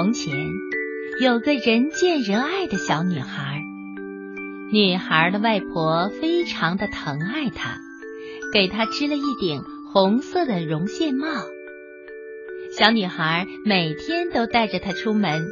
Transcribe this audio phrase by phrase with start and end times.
[0.00, 0.32] 从前
[1.20, 3.60] 有个人见人爱的小女孩，
[4.70, 7.80] 女孩的外婆非常的疼爱她，
[8.52, 9.60] 给她织了一顶
[9.92, 11.26] 红色的绒线帽。
[12.70, 15.48] 小女孩每天都带着它出门，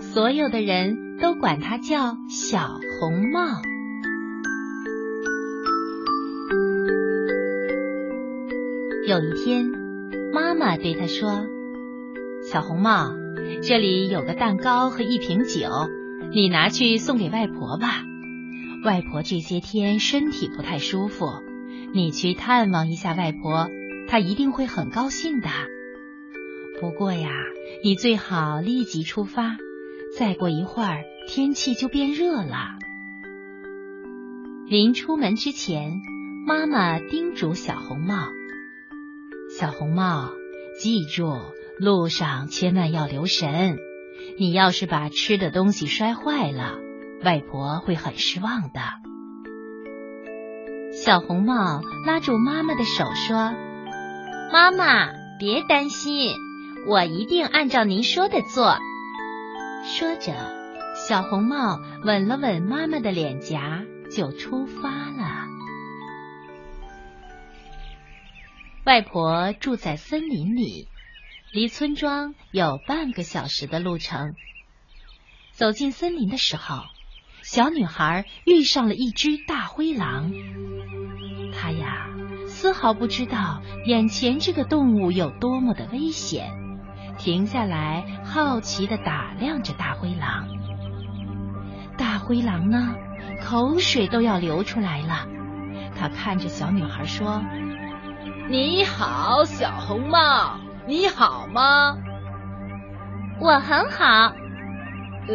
[0.00, 3.50] 所有的人都管她叫小红帽。
[9.06, 9.70] 有一天，
[10.32, 11.44] 妈妈对她说
[12.50, 13.14] ：“小红帽，
[13.62, 15.68] 这里有个蛋糕和一瓶酒，
[16.32, 18.02] 你拿去送给外婆吧。
[18.84, 21.26] 外婆这些天身体不太舒服，
[21.94, 23.68] 你去探望一下外婆，
[24.08, 25.48] 她一定会很高兴的。
[26.80, 27.30] 不过呀，
[27.82, 29.56] 你最好立即出发，
[30.18, 32.76] 再过一会儿天气就变热了。”
[34.68, 36.00] 临出门之前，
[36.46, 38.28] 妈妈叮嘱小红帽。
[39.56, 40.30] 小红帽，
[40.80, 41.38] 记住，
[41.78, 43.78] 路上千万要留神。
[44.38, 46.78] 你要是把吃的东西摔坏了，
[47.24, 48.80] 外婆会很失望的。
[50.92, 53.52] 小红帽拉住妈妈的手说
[54.52, 56.34] ：“妈妈，别担心，
[56.88, 58.76] 我一定按照您说的做。”
[59.84, 60.32] 说着，
[60.94, 65.48] 小红帽吻了吻妈妈的脸颊，就出发了。
[68.86, 70.88] 外婆住在森林里，
[71.54, 74.34] 离村庄有半个小时的路程。
[75.52, 76.82] 走进森林的时候，
[77.42, 80.32] 小女孩遇上了一只大灰狼。
[81.52, 82.08] 她呀，
[82.48, 86.50] 丝毫不知道眼前这个动物有多么的危险，
[87.18, 90.48] 停下来好奇的打量着大灰狼。
[91.96, 92.96] 大灰狼呢，
[93.44, 95.28] 口水都要流出来了。
[95.96, 97.40] 他看着小女孩说。
[98.50, 101.96] 你好，小红帽，你好吗？
[103.40, 104.34] 我很好。
[105.26, 105.34] 呃，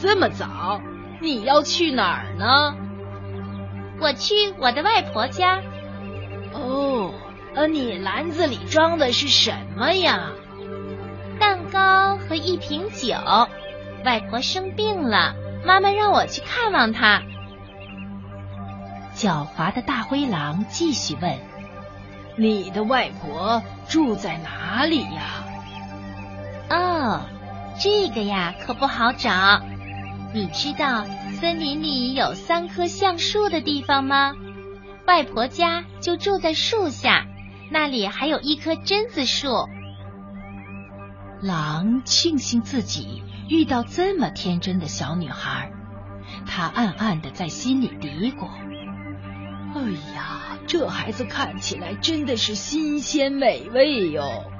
[0.00, 0.80] 这么早，
[1.20, 2.74] 你要去哪儿呢？
[4.00, 5.60] 我去我的外婆家。
[6.54, 7.12] 哦，
[7.54, 10.30] 呃，你篮子里装的是什么呀？
[11.38, 13.14] 蛋糕和一瓶酒。
[14.04, 15.34] 外婆生病了，
[15.66, 17.22] 妈妈让我去看望她。
[19.14, 21.38] 狡猾的大灰狼继续问。
[22.36, 25.44] 你的外婆住在哪里呀？
[26.68, 27.20] 哦，
[27.80, 29.62] 这个呀可不好找。
[30.34, 31.04] 你知道
[31.40, 34.34] 森林里有三棵橡树的地方吗？
[35.06, 37.26] 外婆家就住在树下，
[37.70, 39.48] 那里还有一棵榛子树。
[41.40, 45.70] 狼庆幸自己遇到这么天真的小女孩，
[46.44, 48.48] 他暗暗的在心里嘀咕
[49.76, 54.50] ：“哎呀。”这孩子看起来真的是新鲜美味哟。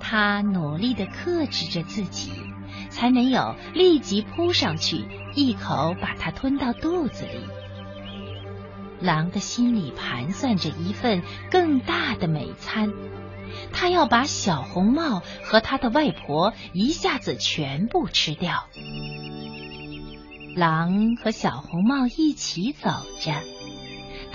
[0.00, 2.32] 他努力的克制着自己，
[2.90, 5.04] 才没有立即扑上去
[5.36, 7.46] 一口把它吞到肚子里。
[9.00, 12.92] 狼的心里盘算着一份更大的美餐，
[13.72, 18.66] 他要把小红帽和他的外婆一下子全部吃掉。
[20.56, 23.32] 狼和小红帽一起走着。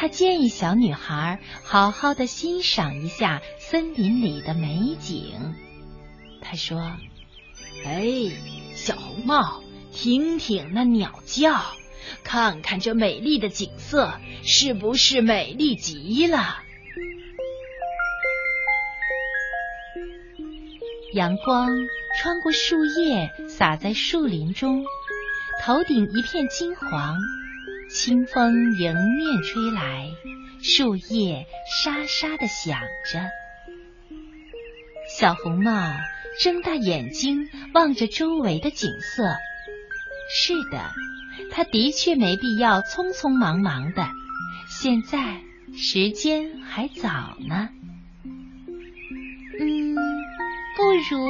[0.00, 5.56] 他建议小女孩好好的欣赏一下森林里的美景。
[6.40, 6.96] 他说
[7.84, 8.06] ：“哎，
[8.76, 9.60] 小红帽，
[9.90, 11.60] 听听那鸟叫，
[12.22, 14.12] 看看这美丽的景色，
[14.44, 16.58] 是不是美丽极了？”
[21.12, 21.68] 阳光
[22.20, 24.84] 穿过树叶，洒在树林中，
[25.64, 27.18] 头顶一片金黄。
[27.88, 30.10] 清风迎面吹来，
[30.62, 31.46] 树叶
[31.82, 32.78] 沙沙的响
[33.10, 33.20] 着。
[35.18, 35.72] 小红帽
[36.38, 39.24] 睁大眼睛望着周围的景色。
[40.30, 40.92] 是的，
[41.50, 44.06] 他的确没必要匆匆忙忙的。
[44.68, 45.40] 现在
[45.74, 47.70] 时间还早呢。
[49.60, 49.94] 嗯，
[50.76, 51.24] 不如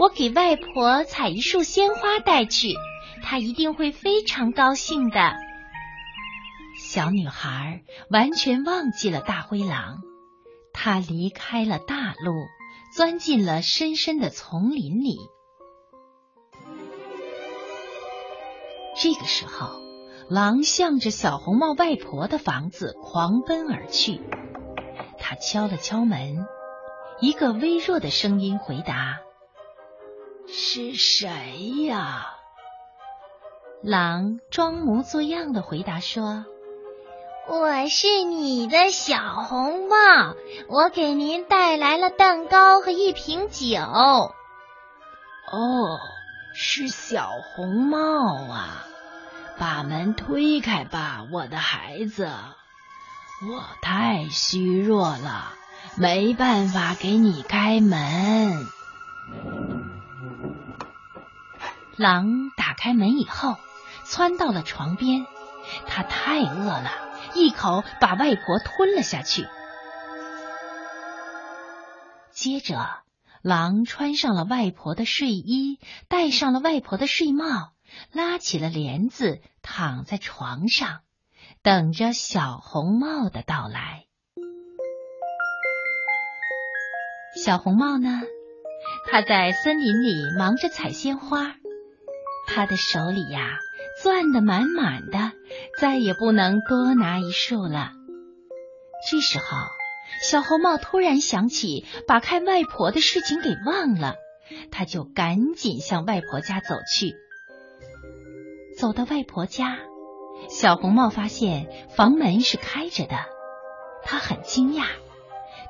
[0.00, 2.74] 我给外婆采一束鲜花带去，
[3.22, 5.34] 她一定会非常高兴的。
[6.94, 10.02] 小女孩完全忘记了大灰狼，
[10.72, 12.32] 她离开了大路，
[12.94, 15.16] 钻进了深深的丛林里。
[18.96, 19.80] 这个时候，
[20.30, 24.20] 狼向着小红帽外婆的房子狂奔而去。
[25.18, 26.46] 他敲了敲门，
[27.18, 29.18] 一个微弱的声音回答
[30.46, 32.28] ：“是谁呀？”
[33.82, 36.44] 狼装模作样的回答说。
[37.46, 39.96] 我是你的小红帽，
[40.68, 43.78] 我给您带来了蛋糕和一瓶酒。
[43.78, 44.30] 哦，
[46.54, 48.86] 是小红帽啊！
[49.58, 55.52] 把门推开吧，我的孩子，我太虚弱了，
[55.96, 58.66] 没办法给你开门。
[61.96, 63.56] 狼打开门以后，
[64.06, 65.26] 窜到了床边，
[65.86, 66.90] 他太饿了，
[67.34, 69.46] 一口把外婆吞了下去。
[72.30, 73.02] 接着，
[73.42, 75.78] 狼穿上了外婆的睡衣，
[76.08, 77.72] 戴上了外婆的睡帽。
[78.10, 81.02] 拉起了帘子，躺在床上，
[81.62, 84.06] 等着小红帽的到来。
[87.36, 88.22] 小红帽呢？
[89.06, 91.54] 他在森林里忙着采鲜花，
[92.48, 93.58] 他的手里呀
[94.04, 95.32] 攥得满满的，
[95.80, 97.92] 再也不能多拿一束了。
[99.10, 99.44] 这时候，
[100.22, 104.16] 小红帽突然想起把开外婆的事情给忘了，
[104.70, 107.14] 他就赶紧向外婆家走去。
[108.78, 109.78] 走到外婆家，
[110.50, 111.66] 小红帽发现
[111.96, 113.16] 房门是开着的，
[114.02, 114.84] 他很惊讶，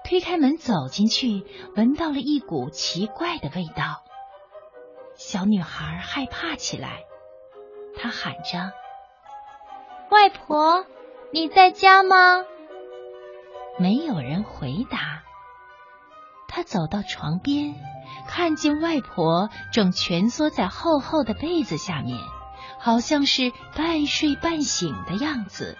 [0.05, 1.45] 推开门走进去，
[1.77, 4.03] 闻到了一股奇怪的味道。
[5.15, 7.05] 小女孩害怕起来，
[7.97, 8.73] 他喊着
[10.11, 10.85] ：“外婆，
[11.33, 12.45] 你在家吗？”
[13.79, 15.23] 没有人回答。
[16.49, 17.75] 他走到床边，
[18.29, 22.19] 看见外婆正蜷缩在厚厚的被子下面。
[22.79, 25.79] 好像是半睡半醒的样子。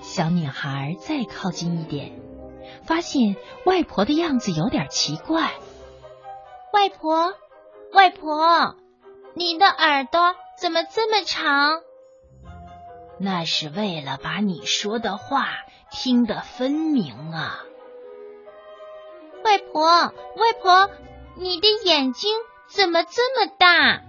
[0.00, 2.20] 小女孩再靠近一点，
[2.84, 3.34] 发现
[3.66, 5.50] 外婆的样子有点奇怪。
[6.72, 7.34] 外婆，
[7.92, 8.76] 外婆，
[9.36, 11.82] 你的耳朵怎么这么长？
[13.18, 15.48] 那是为了把你说的话
[15.90, 17.64] 听得分明啊。
[19.44, 19.84] 外婆，
[20.36, 20.90] 外婆，
[21.36, 22.32] 你的眼睛
[22.68, 24.02] 怎么这么大？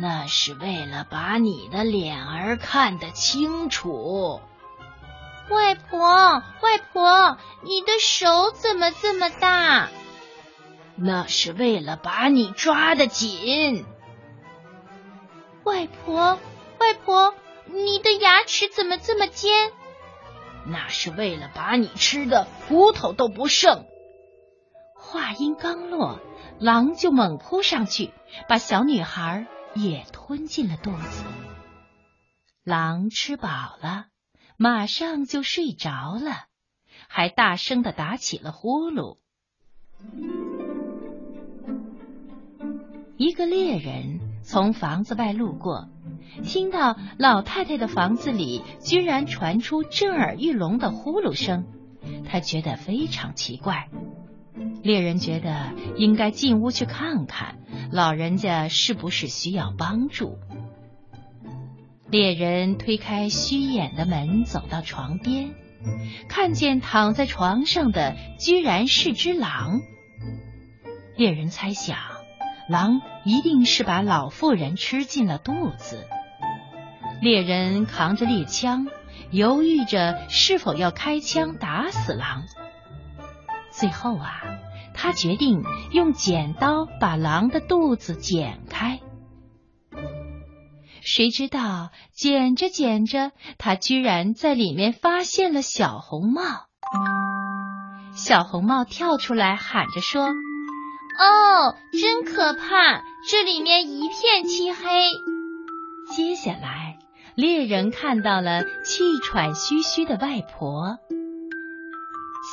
[0.00, 4.40] 那是为了把你的脸儿看得清楚。
[5.50, 9.88] 外婆，外婆，你的手怎么这么大？
[11.00, 13.84] 那是为了把你抓得紧。
[15.64, 16.38] 外婆，
[16.78, 17.34] 外婆，
[17.66, 19.72] 你的牙齿怎么这么尖？
[20.66, 23.86] 那是为了把你吃的骨头都不剩。
[24.94, 26.20] 话音刚落，
[26.58, 28.12] 狼就猛扑上去，
[28.48, 29.46] 把小女孩。
[29.72, 31.22] 也吞进了肚子。
[32.64, 34.06] 狼吃饱了，
[34.56, 36.46] 马上就睡着了，
[37.08, 39.18] 还大声的打起了呼噜。
[43.20, 45.90] 一个猎人从房子外路过，
[46.42, 51.66] 听到老太太的房子里居然传出震耳欲聋的呼噜声，
[52.26, 53.90] 他觉得非常奇怪。
[54.82, 57.58] 猎人觉得应该进屋去看看。
[57.92, 60.38] 老人家是不是需要帮助？
[62.08, 65.50] 猎人推开虚掩的门，走到床边，
[66.26, 69.82] 看见躺在床上的居然是只狼。
[71.18, 71.98] 猎人猜想，
[72.70, 76.06] 狼一定是把老妇人吃进了肚子。
[77.20, 78.86] 猎人扛着猎枪，
[79.30, 82.44] 犹豫着是否要开枪打死狼。
[83.70, 84.40] 最后啊。
[84.92, 89.00] 他决定用剪刀把狼的肚子剪开，
[91.00, 96.42] 谁知道剪着剪着，他居然在里面发现了小红帽。
[98.12, 100.34] 小红帽跳出来喊着说
[101.20, 103.04] ：“哦，真可怕！
[103.28, 104.80] 这里面一片漆黑。”
[106.16, 106.98] 接下来，
[107.34, 110.96] 猎人看到了气喘吁吁的外婆。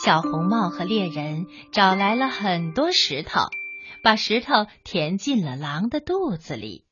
[0.03, 3.39] 小红帽和猎人找来了很多石头，
[4.03, 6.83] 把石头填进了狼的肚子里。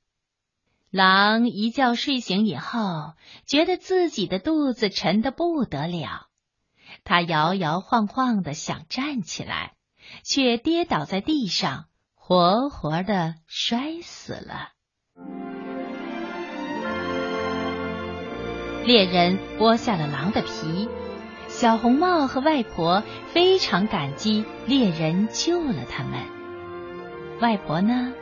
[0.89, 3.13] 狼一觉睡醒以后，
[3.45, 6.27] 觉得自己的肚子沉得不得了，
[7.03, 9.74] 他摇摇晃晃的想站起来，
[10.23, 14.69] 却跌倒在地上，活活的摔死了。
[18.85, 20.89] 猎人剥下了狼的皮。
[21.47, 26.19] 小红帽和外婆非常感激猎人救了他们。
[27.39, 28.13] 外婆呢，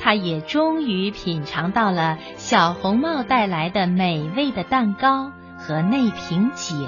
[0.00, 6.86] 她也终于品尝到了小红帽带来的美味的蛋糕和那瓶酒。